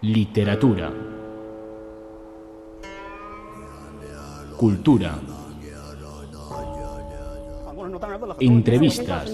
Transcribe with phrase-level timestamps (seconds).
[0.00, 0.92] literatura,
[4.56, 5.18] cultura,
[8.38, 9.28] entrevistas,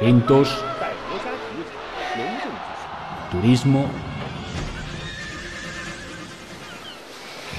[0.00, 0.64] eventos,
[3.30, 3.88] turismo,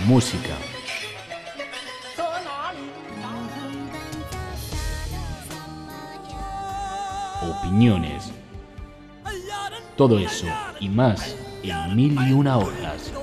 [0.05, 0.55] música.
[7.41, 8.44] Opiniones.
[9.95, 10.47] Todo eso
[10.81, 13.13] y más en mil y una horas.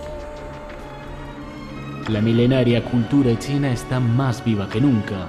[2.08, 5.28] La milenaria cultura china está más viva que nunca.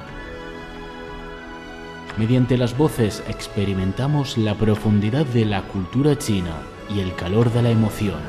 [2.18, 7.72] Mediante las voces experimentamos la profundidad de la cultura china y el calor de la
[7.72, 8.22] emoción.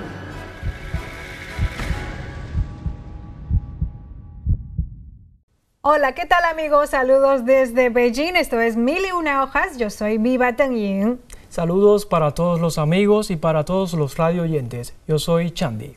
[5.83, 6.91] Hola, ¿qué tal amigos?
[6.91, 8.35] Saludos desde Beijing.
[8.35, 9.77] Esto es Mil y una hojas.
[9.77, 11.21] Yo soy Viva Teng Ying.
[11.55, 14.93] Saludos para todos los amigos y para todos los radio oyentes.
[15.07, 15.95] Yo soy Chandy.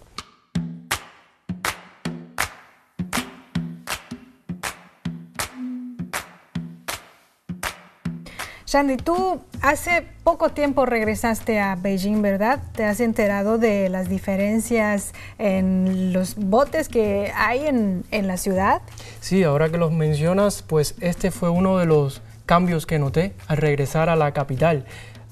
[8.67, 12.61] Shandy, tú hace poco tiempo regresaste a Beijing, ¿verdad?
[12.73, 18.83] ¿Te has enterado de las diferencias en los botes que hay en, en, la ciudad?
[19.21, 23.57] Sí, ahora que los mencionas, pues este fue uno de los cambios que noté al
[23.57, 24.85] regresar a la capital.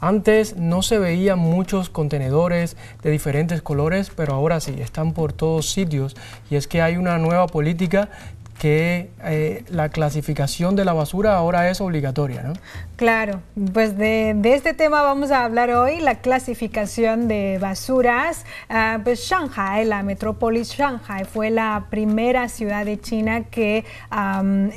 [0.06, 5.72] Antes no se veían muchos contenedores de diferentes colores, pero ahora sí, están por todos
[5.72, 6.16] sitios.
[6.52, 8.09] Y es que hay una nueva política
[8.58, 12.53] que eh, la clasificación de la basura ahora es obligatoria, ¿no?
[12.95, 13.42] Claro,
[13.73, 18.45] pues de, este tema vamos a hablar hoy, la clasificación de basuras.
[18.70, 24.69] Uh, pues Shanghai, la metrópolis Shanghai, fue la primera ciudad de China que, um,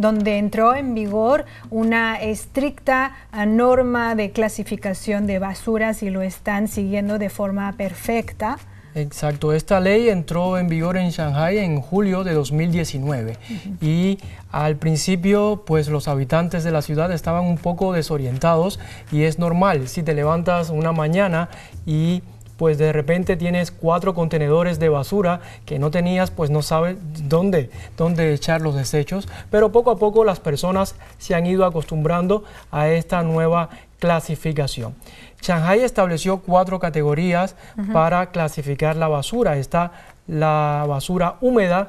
[0.00, 6.68] donde entró en vigor una estricta uh, norma de clasificación de basuras y lo están
[6.68, 8.56] siguiendo de forma perfecta.
[8.94, 13.36] Exacto, esta ley entró en vigor en Shanghai en julio de 2019
[13.80, 14.18] y
[14.52, 18.78] al principio pues los habitantes de la ciudad estaban un poco desorientados
[19.10, 21.48] y es normal si te levantas una mañana
[21.84, 22.22] y
[22.56, 26.96] pues de repente tienes cuatro contenedores de basura que no tenías, pues no sabes
[27.28, 32.44] dónde, dónde echar los desechos, pero poco a poco las personas se han ido acostumbrando
[32.70, 34.94] a esta nueva clasificación.
[35.44, 37.92] Shanghai estableció cuatro categorías uh -huh.
[37.92, 39.58] para clasificar la basura.
[39.58, 39.92] Está
[40.26, 41.88] la basura húmeda,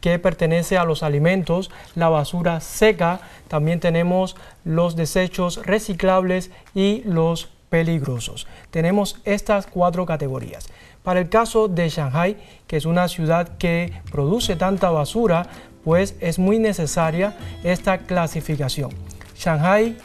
[0.00, 7.48] que pertenece a los alimentos, la basura seca, también tenemos los desechos reciclables y los
[7.70, 8.46] peligrosos.
[8.70, 10.68] Tenemos estas cuatro categorías.
[11.04, 12.36] Para el caso de Shanghai,
[12.66, 15.46] que es una ciudad que produce tanta basura,
[15.84, 18.90] pues es muy necesaria esta clasificación.
[19.36, 19.96] Shanghai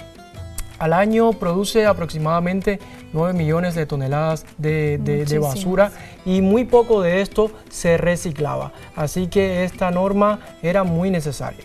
[0.79, 2.79] al año produce aproximadamente
[3.13, 5.91] 9 millones de toneladas de, de, de, basura
[6.25, 8.71] y muy poco de esto se reciclaba.
[8.95, 11.63] Así que esta norma era muy necesaria.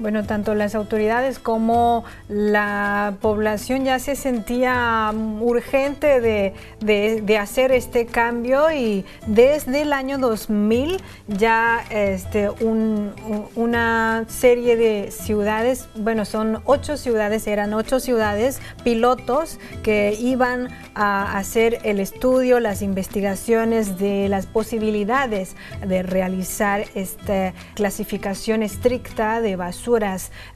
[0.00, 8.06] Bueno, tanto las autoridades como la población ya se sentía urgente de, de, hacer este
[8.06, 13.12] cambio y desde el año 2000 ya este, un,
[13.54, 21.38] una serie de ciudades, bueno, son ocho ciudades, eran ocho ciudades pilotos que iban a
[21.38, 25.54] hacer el estudio, las investigaciones de las posibilidades
[25.86, 29.84] de realizar esta clasificación estricta de basura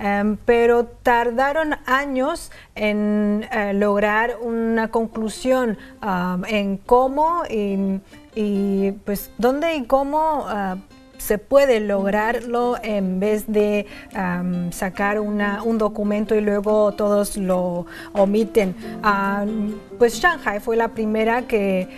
[0.00, 9.74] um, pero tardaron años en uh, lograr una conclusión um, en cómo y, pues dónde
[9.74, 10.78] y cómo uh,
[11.18, 13.86] se puede lograrlo en vez de
[14.70, 18.74] sacar una, un documento y luego todos lo omiten.
[19.98, 21.88] Pues Shanghai fue la primera que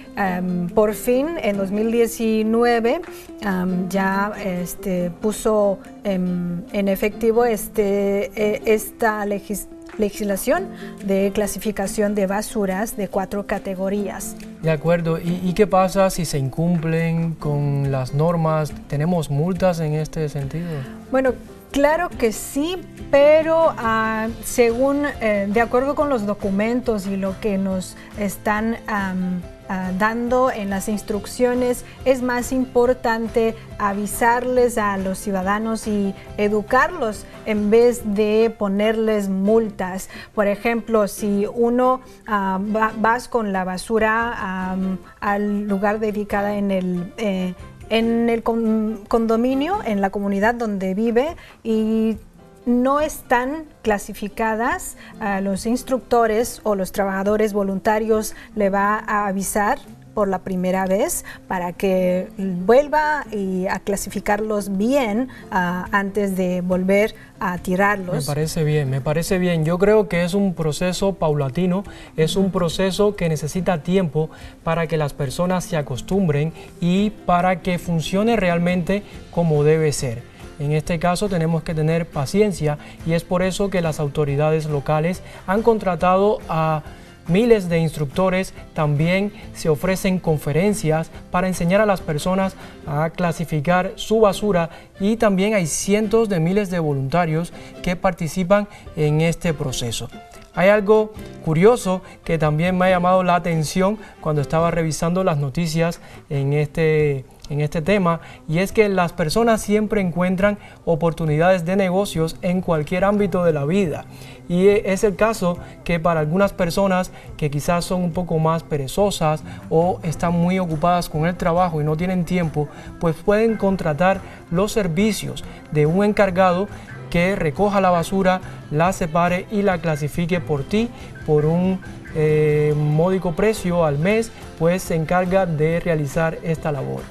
[0.74, 3.02] por fin en 2019
[3.44, 10.68] um, ya este, puso en, efectivo este, eh, esta legislación legislación
[11.04, 14.36] de clasificación de basuras de cuatro categorías.
[14.62, 15.18] De acuerdo.
[15.18, 18.72] ¿Y, ¿Y, qué pasa si se incumplen con las normas?
[18.88, 20.68] ¿Tenemos multas en este sentido?
[21.10, 21.32] Bueno,
[21.70, 22.76] claro que sí,
[23.10, 28.76] pero uh, según, eh, de acuerdo con los documentos y lo que nos están...
[28.88, 29.40] Um,
[29.70, 37.70] Uh, dando en las instrucciones, es más importante avisarles a los ciudadanos y educarlos en
[37.70, 40.08] vez de ponerles multas.
[40.34, 44.76] Por ejemplo, si uno uh, va, vas con la basura
[45.20, 47.12] al lugar dedicada en el...
[47.16, 47.54] Eh,
[47.92, 51.34] en el condominio, en la comunidad donde vive
[51.64, 52.18] y
[52.66, 54.96] no están clasificadas,
[55.42, 59.78] los instructores o los trabajadores voluntarios le va a avisar
[60.14, 67.14] por la primera vez para que vuelva y a clasificarlos bien ah, antes de volver
[67.38, 68.14] a tirarlos.
[68.14, 69.64] Me parece bien, me parece bien.
[69.64, 71.84] Yo creo que es un proceso paulatino,
[72.16, 74.30] es un proceso que necesita tiempo
[74.62, 80.29] para que las personas se acostumbren y para que funcione realmente como debe ser.
[80.60, 85.22] En este caso tenemos que tener paciencia y es por eso que las autoridades locales
[85.46, 86.82] han contratado a
[87.26, 94.20] miles de instructores, también se ofrecen conferencias para enseñar a las personas a clasificar su
[94.20, 94.68] basura
[94.98, 97.52] y también hay cientos de miles de voluntarios
[97.82, 100.08] que participan en este proceso.
[100.54, 101.12] Hay algo
[101.44, 107.24] curioso que también me ha llamado la atención cuando estaba revisando las noticias en este
[107.50, 113.04] en este tema y es que las personas siempre encuentran oportunidades de negocios en cualquier
[113.04, 114.06] ámbito de la vida.
[114.48, 119.42] Y es el caso que para algunas personas que quizás son un poco más perezosas
[119.68, 122.68] o están muy ocupadas con el trabajo y no tienen tiempo,
[122.98, 124.20] pues pueden contratar
[124.50, 126.68] los servicios de un encargado
[127.10, 130.88] que recoja la basura, la separe y la clasifique por ti
[131.26, 131.80] por un
[132.14, 137.02] eh, módico precio al mes, pues se encarga de realizar esta labor.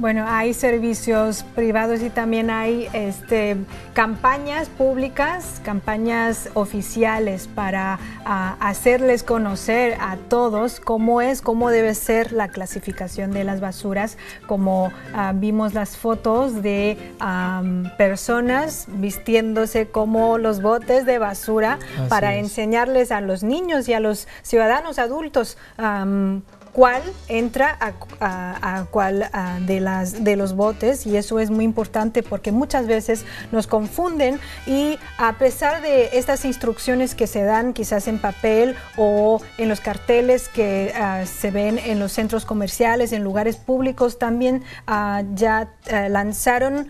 [0.00, 3.56] Bueno, hay servicios privados y también hay este,
[3.92, 12.32] campañas públicas, campañas oficiales para ah, hacerles conocer a todos cómo es, cómo debe ser
[12.32, 14.18] la clasificación de las basuras,
[14.48, 16.98] como ah, vimos las fotos de
[17.96, 24.26] personas vistiéndose como los botes de basura para enseñarles a los niños y a los
[24.42, 25.56] ciudadanos adultos
[26.74, 27.78] cuál entra
[28.20, 29.30] a, cuál
[29.60, 34.40] de, las, de los botes y eso es muy importante porque muchas veces nos confunden
[34.66, 39.80] y a pesar de estas instrucciones que se dan quizás en papel o en los
[39.80, 45.70] carteles que ah, se ven en los centros comerciales, en lugares públicos, también ah, ya
[45.90, 46.88] ah, lanzaron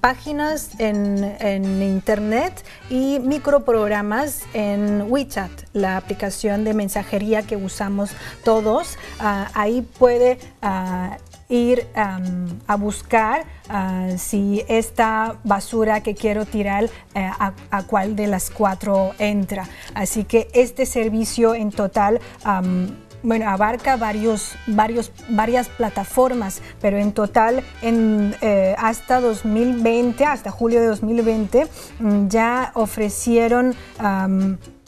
[0.00, 8.10] páginas en, en internet y microprogramas en WeChat, la aplicación de mensajería que usamos
[8.42, 11.18] todos Ah, ahí puede ah,
[11.50, 16.90] ir a buscar ah, si esta basura que quiero tirar eh,
[17.38, 19.68] a, cuál de las cuatro entra.
[19.94, 22.20] Así que este servicio en total
[23.22, 30.80] bueno, abarca varios, varios, varias plataformas, pero en total en, eh, hasta 2020, hasta julio
[30.80, 31.66] de 2020,
[31.98, 33.74] mm, ya ofrecieron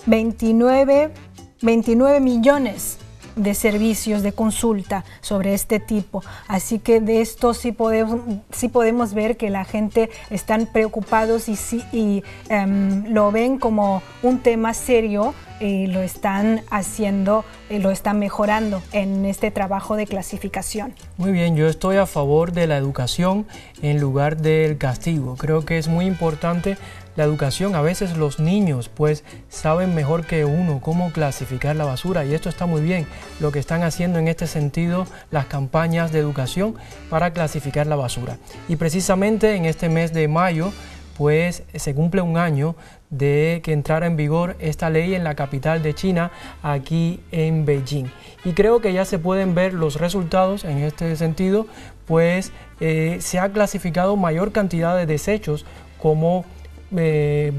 [0.07, 1.13] 29,
[1.61, 2.99] 29 millones
[3.37, 6.23] de servicios de consulta sobre este tipo.
[6.49, 8.21] Así que de esto sí podemos,
[8.51, 14.41] sí podemos ver que la gente están preocupados y, sí, em, lo ven como un
[14.41, 20.95] tema serio y lo están haciendo, lo están mejorando en este trabajo de clasificación.
[21.17, 23.47] Muy bien, yo estoy a favor de la educación
[23.81, 25.37] en lugar del castigo.
[25.37, 26.77] Creo que es muy importante
[27.17, 27.75] la educación.
[27.75, 32.49] A veces los niños pues saben mejor que uno cómo clasificar la basura y esto
[32.49, 33.07] está muy bien
[33.41, 36.77] lo que están haciendo en este sentido las campañas de educación
[37.11, 38.39] para clasificar la basura.
[38.69, 40.73] Y precisamente en este mes de mayo
[41.17, 42.75] pues se cumple un año
[43.11, 46.31] de que entrara en vigor esta ley en la capital de China,
[46.63, 48.07] aquí en Beijing.
[48.45, 51.67] Y creo que ya se pueden ver los resultados en este sentido,
[52.07, 55.67] pues eh, se ha clasificado mayor cantidad de desechos
[55.99, 56.45] como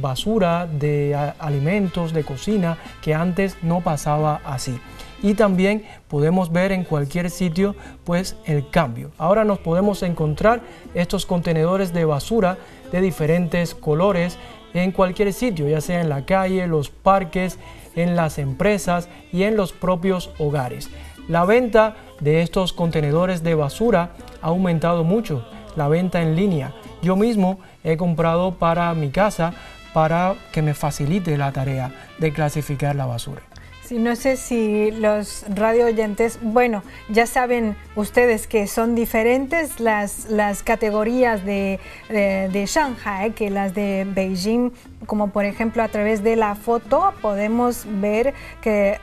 [0.02, 4.80] basura de alimentos, de cocina, que antes no pasaba así.
[5.22, 9.12] Y también podemos ver en cualquier sitio pues el cambio.
[9.18, 10.62] Ahora nos podemos encontrar
[10.94, 12.58] estos contenedores de basura
[12.92, 14.38] de diferentes colores
[14.74, 17.58] en cualquier sitio, ya sea en la calle, los parques,
[17.96, 20.90] en las empresas y en los propios hogares.
[21.28, 24.12] La venta de estos contenedores de basura
[24.42, 26.74] ha aumentado mucho, la venta en línea.
[27.03, 29.53] Yo mismo he comprado para mi casa
[29.93, 33.41] para que me facilite la tarea de clasificar la basura.
[33.83, 40.29] Sí, no sé si los radio oyentes, bueno, ya saben ustedes que son diferentes las,
[40.29, 44.72] las categorías de, de, Shanghai que las de Beijing,
[45.05, 48.98] como por ejemplo a través de la foto podemos ver que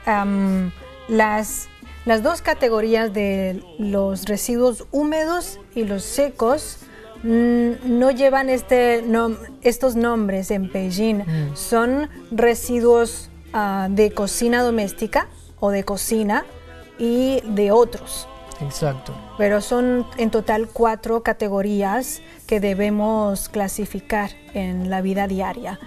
[1.09, 1.69] las,
[2.07, 6.79] las dos categorías de los residuos húmedos y los secos
[7.23, 9.05] no llevan este
[9.63, 11.19] estos nombres en Beijing.
[11.19, 11.57] Mm.
[11.57, 16.45] Son residuos ah, de cocina doméstica o de cocina
[16.99, 18.29] y de otros.
[18.61, 19.15] Exacto.
[19.39, 25.79] Pero son en total cuatro categorías que debemos clasificar en la vida diaria.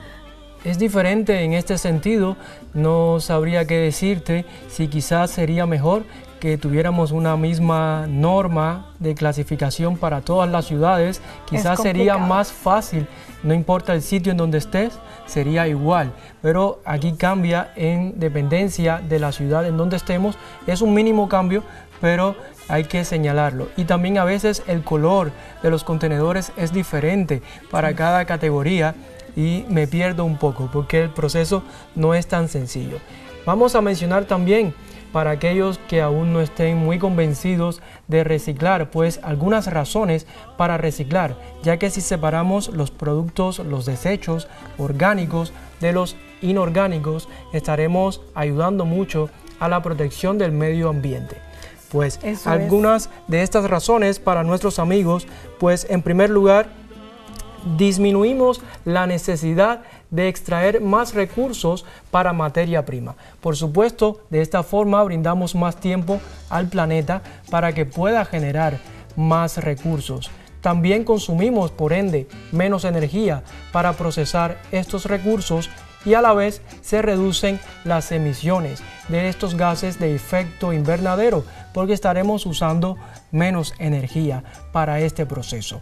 [0.63, 2.37] Es diferente en este sentido,
[2.73, 6.03] no sabría qué decirte si quizás sería mejor
[6.43, 13.07] que tuviéramos una misma norma de clasificación para todas las ciudades, quizás sería más fácil,
[13.43, 19.19] no importa el sitio en donde estés, sería igual, pero aquí cambia en dependencia de
[19.19, 21.63] la ciudad en donde estemos, es un mínimo cambio,
[22.01, 22.35] pero
[22.67, 23.69] hay que señalarlo.
[23.77, 25.31] Y también a veces el color
[25.61, 28.95] de los contenedores es diferente para cada categoría
[29.37, 31.63] y me pierdo un poco porque el proceso
[31.95, 32.97] no es tan sencillo.
[33.45, 34.73] Vamos a mencionar también
[35.13, 40.27] para aquellos que aún no estén muy convencidos de reciclar, pues algunas razones
[40.57, 48.21] para reciclar, ya que si separamos los productos, los desechos orgánicos de los inorgánicos, estaremos
[48.33, 49.29] ayudando mucho
[49.59, 51.37] a la protección del medio ambiente.
[51.91, 55.27] Pues algunas de estas razones para nuestros amigos,
[55.59, 56.69] pues en primer lugar,
[57.77, 63.15] disminuimos la necesidad de extraer más recursos para materia prima.
[63.41, 68.77] Por supuesto, de esta forma brindamos más tiempo al planeta para que pueda generar
[69.15, 70.29] más recursos.
[70.61, 75.71] También consumimos, por ende, menos energía para procesar estos recursos
[76.05, 81.43] y a la vez se reducen las emisiones de estos gases de efecto invernadero
[81.73, 82.97] porque estaremos usando
[83.31, 85.81] menos energía para este proceso.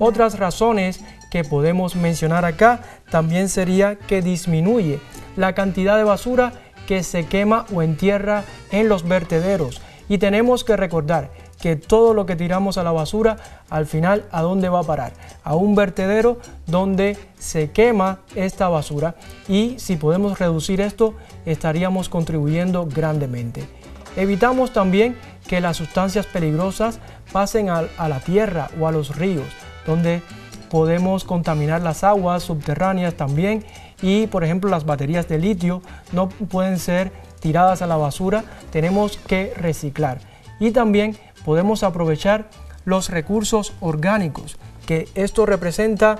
[0.00, 2.80] Otras razones que podemos mencionar acá
[3.10, 4.98] también sería que disminuye
[5.36, 6.54] la cantidad de basura
[6.88, 9.82] que se quema o entierra en los vertederos.
[10.08, 11.30] Y tenemos que recordar
[11.60, 13.36] que todo lo que tiramos a la basura,
[13.68, 15.12] al final, ¿a dónde va a parar?
[15.44, 19.16] A un vertedero donde se quema esta basura
[19.48, 21.14] y si podemos reducir esto,
[21.44, 23.68] estaríamos contribuyendo grandemente.
[24.16, 25.16] Evitamos también
[25.46, 26.98] que las sustancias peligrosas
[27.32, 29.46] pasen a, a la tierra o a los ríos,
[29.86, 30.22] donde
[30.70, 33.64] podemos contaminar las aguas subterráneas también
[34.02, 35.82] y por ejemplo las baterías de litio
[36.12, 40.20] no pueden ser tiradas a la basura, tenemos que reciclar.
[40.58, 42.50] Y también podemos aprovechar
[42.84, 44.56] los recursos orgánicos,
[44.86, 46.18] que esto representa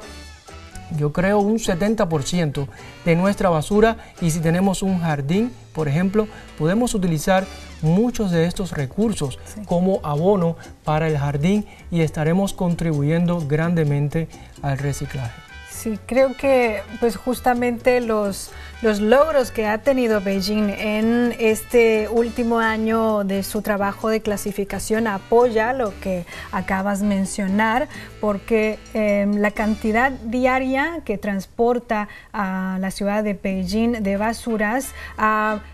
[0.96, 2.66] yo creo un 70%
[3.04, 6.26] de nuestra basura y si tenemos un jardín, por ejemplo,
[6.58, 7.46] podemos utilizar
[7.82, 14.28] muchos de estos recursos como abono para el jardín y estaremos contribuyendo grandemente
[14.62, 15.40] al reciclaje.
[15.70, 18.50] Sí, creo que pues justamente los,
[18.82, 25.06] los logros que ha tenido Beijing en este último año de su trabajo de clasificación
[25.06, 27.88] apoya lo que acabas de mencionar,
[28.20, 34.94] porque em, la cantidad diaria que transporta a la ciudad de Beijing de basuras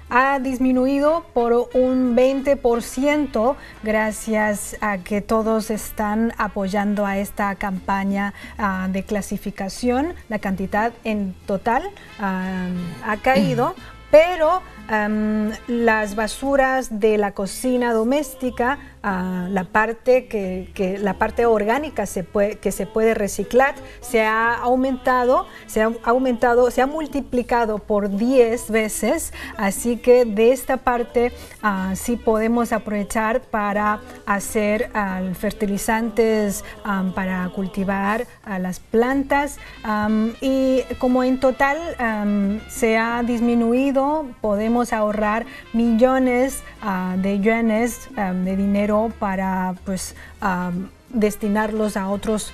[0.09, 8.89] ha disminuido por un 20% gracias a que todos están apoyando a esta campaña ah,
[8.91, 10.15] de clasificación.
[10.29, 11.83] La cantidad en total
[12.21, 12.69] ah,
[13.05, 13.75] ha caído,
[14.11, 14.63] pero
[15.67, 22.73] las basuras de la cocina doméstica la parte que, la parte orgánica se puede, que
[22.73, 23.75] se puede reciclar.
[24.01, 30.53] Se ha aumentado, se ha aumentado, se ha multiplicado por 10 veces, así que de
[30.53, 31.33] esta parte
[31.63, 34.91] uh, sí podemos aprovechar para hacer
[35.39, 36.65] fertilizantes
[37.15, 38.27] para cultivar
[38.59, 39.59] las plantas.
[40.41, 41.79] Y como en total
[42.69, 50.15] se ha disminuido, podemos ahorrar millones ah, de yuanes de dinero para pues,
[51.11, 52.53] destinarlos a otros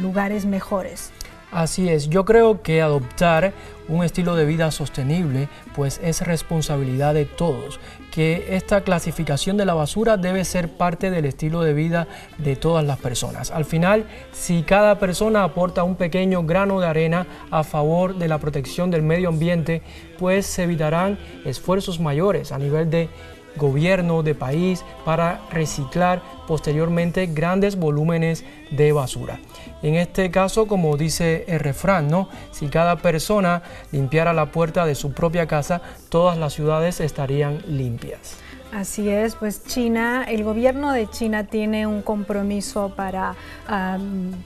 [0.00, 1.12] lugares mejores.
[1.52, 3.52] Así es, yo creo que adoptar
[3.86, 7.78] un estilo de vida sostenible pues es responsabilidad de todos,
[8.10, 12.86] que esta clasificación de la basura debe ser parte del estilo de vida de todas
[12.86, 13.50] las personas.
[13.50, 18.38] Al final, si cada persona aporta un pequeño grano de arena a favor de la
[18.38, 19.82] protección del medio ambiente,
[20.18, 23.10] pues se evitarán esfuerzos mayores a nivel de
[23.56, 29.38] gobierno de país para reciclar posteriormente grandes volúmenes de basura.
[29.82, 32.28] En este caso, como dice el refrán, ¿no?
[32.52, 38.36] si cada persona limpiara la puerta de su propia casa, todas las ciudades estarían limpias.
[38.72, 43.34] Así es, pues China, el gobierno de China tiene un compromiso para,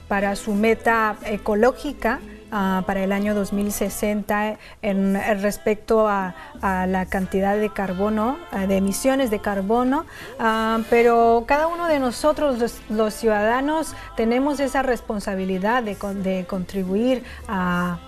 [0.09, 7.69] para su meta ecológica Ah, para el año 2060 en, respecto a, la cantidad de
[7.69, 10.05] carbono, ah, de emisiones de carbono,
[10.39, 17.99] ah, pero cada uno de nosotros, los, ciudadanos, tenemos esa responsabilidad de, contribuir a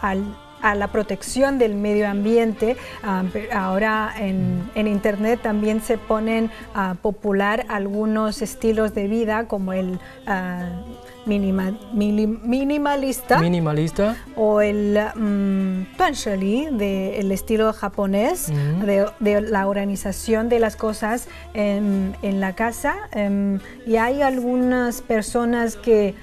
[0.00, 0.14] a
[0.74, 2.76] la protección del medio ambiente.
[3.02, 9.98] Ah, ahora en, Internet también se ponen a popular algunos estilos de vida como el
[11.26, 13.40] minimalista.
[13.40, 14.16] Minimalista.
[14.36, 15.84] O el um,
[16.78, 18.52] del estilo japonés,
[19.20, 22.94] de, la organización de las cosas en, la casa.
[23.12, 26.14] Em, y hay algunas personas que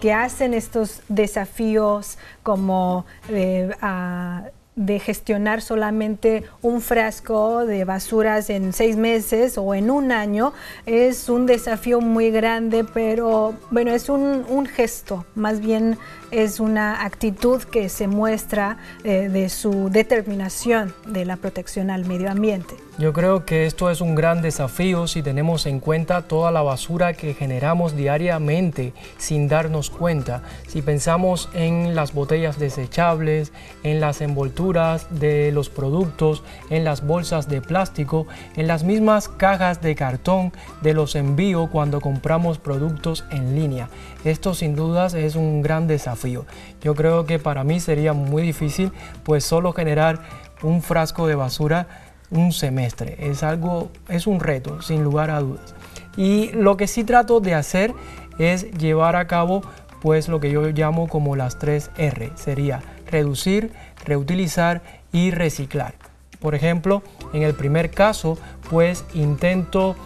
[0.00, 8.96] que hacen estos desafíos como de, de gestionar solamente un frasco de basuras en seis
[8.96, 10.52] meses o en un año
[10.86, 15.98] es un desafío muy grande, pero bueno, es un, gesto, más bien
[16.30, 22.30] es una actitud que se muestra eh, de su determinación de la protección al medio
[22.30, 22.76] ambiente.
[22.98, 27.14] Yo creo que esto es un gran desafío si tenemos en cuenta toda la basura
[27.14, 30.42] que generamos diariamente sin darnos cuenta.
[30.66, 33.52] Si pensamos en las botellas desechables,
[33.84, 39.80] en las envolturas de los productos, en las bolsas de plástico, en las mismas cajas
[39.80, 43.88] de cartón de los envíos cuando compramos productos en línea.
[44.24, 46.44] Esto sin dudas es un gran desafío.
[46.82, 50.20] Yo creo que para mí sería muy difícil pues solo generar
[50.62, 51.86] un frasco de basura
[52.30, 53.16] un semestre.
[53.18, 55.74] Es algo, es un reto, sin lugar a dudas.
[56.16, 57.94] Y lo que sí trato de hacer
[58.38, 59.62] es llevar a cabo
[60.00, 62.32] pues lo que yo llamo como las tres R.
[62.36, 63.72] Sería reducir,
[64.04, 65.94] reutilizar y reciclar.
[66.40, 67.02] Por ejemplo,
[67.32, 68.38] en el primer caso,
[68.70, 69.96] pues intento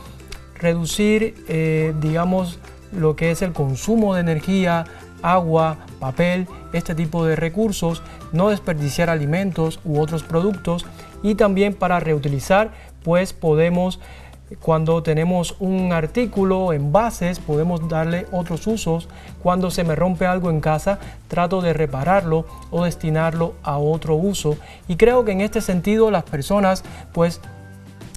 [0.55, 2.59] reducir, eh, digamos,
[2.93, 4.85] lo que es el consumo de energía,
[5.23, 10.87] agua, papel, este tipo de recursos, no desperdiciar alimentos u otros productos
[11.23, 12.73] y también para reutilizar,
[13.03, 14.01] pues podemos
[14.61, 19.09] cuando tenemos un artículo, envases, podemos darle otros usos.
[19.43, 24.57] Cuando se me rompe algo en casa, trato de repararlo o destinarlo a otro uso.
[24.89, 27.41] Y creo que en este sentido las personas pues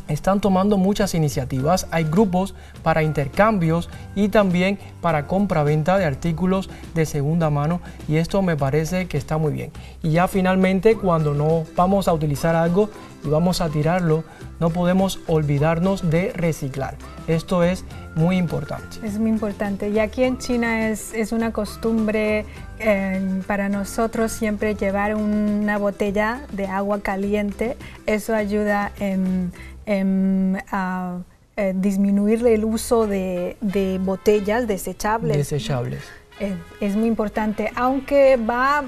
[0.08, 1.88] están tomando muchas iniciativas.
[1.92, 8.42] Hay grupos para intercambios y también para compra-venta de artículos de segunda mano y esto
[8.42, 9.72] me parece que está muy bien.
[10.04, 12.89] Y ya finalmente cuando no vamos a utilizar algo
[13.24, 14.24] y vamos a tirarlo,
[14.60, 16.98] no podemos olvidarnos de reciclar.
[17.28, 18.98] Esto es muy importante.
[19.04, 19.89] Es muy importante.
[19.89, 22.46] Y aquí en China es, es una costumbre
[22.80, 27.78] eh, para nosotros siempre llevar una botella de agua caliente.
[28.06, 29.52] Eso ayuda en
[29.86, 31.20] Em, a,
[31.58, 33.56] eh, disminuir el uso de,
[34.02, 35.38] botellas desechables.
[35.38, 36.02] Desechables.
[36.39, 38.84] Eh, es muy importante, aunque va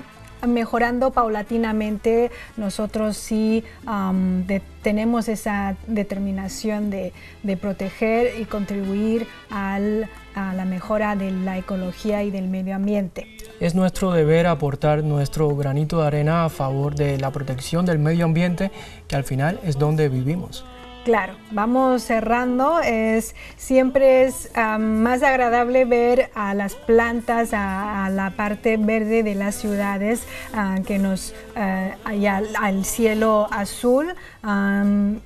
[0.45, 3.63] mejorando paulatinamente, nosotros sí
[4.81, 7.13] tenemos esa determinación de,
[7.59, 13.37] proteger y contribuir a la mejora de la ecología y del medio ambiente.
[13.59, 18.25] Es nuestro deber aportar nuestro granito de arena a favor de la protección del medio
[18.25, 18.71] ambiente,
[19.07, 20.63] que al final es donde vivimos.
[21.07, 22.81] Claro, vamos cerrando.
[22.81, 29.55] Es, siempre es más agradable ver a las plantas, a, la parte verde de las
[29.55, 30.27] ciudades,
[30.85, 32.27] que nos, uh,
[32.61, 34.13] al, cielo azul.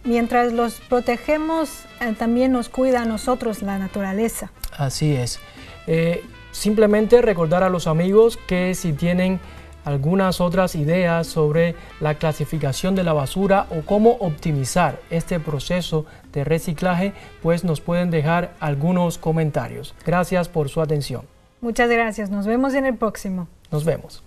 [0.03, 4.51] mientras los protegemos, eh, también nos cuida a nosotros la naturaleza.
[4.77, 5.39] Así es.
[5.87, 9.39] Eh, simplemente recordar a los amigos que si tienen
[9.85, 16.43] algunas otras ideas sobre la clasificación de la basura o cómo optimizar este proceso de
[16.43, 19.93] reciclaje, pues nos pueden dejar algunos comentarios.
[20.05, 21.23] Gracias por su atención.
[21.61, 22.29] Muchas gracias.
[22.29, 23.47] Nos vemos en el próximo.
[23.71, 24.23] Nos vemos.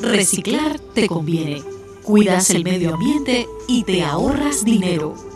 [0.00, 1.62] Reciclar te conviene.
[2.02, 5.31] Cuidas el medio ambiente y te ahorras dinero.